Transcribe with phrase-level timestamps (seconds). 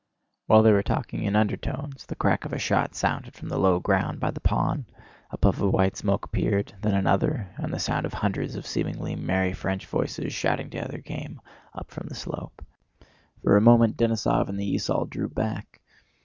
[0.47, 3.79] While they were talking in undertones the crack of a shot sounded from the low
[3.79, 4.85] ground by the pond,
[5.29, 9.15] a puff of white smoke appeared, then another, and the sound of hundreds of seemingly
[9.15, 11.39] merry French voices shouting together came
[11.75, 12.65] up from the slope.
[13.43, 15.81] For a moment Denísov and the esaul drew back.